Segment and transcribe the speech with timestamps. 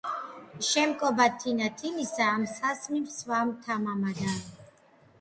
[0.67, 4.39] შემკობად თინათინისა ამ სასმისს ვსვამ თამამადა,